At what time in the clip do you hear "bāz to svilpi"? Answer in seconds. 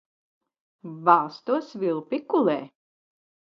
1.09-2.23